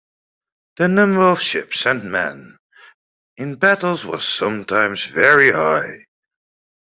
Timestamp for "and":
1.85-2.05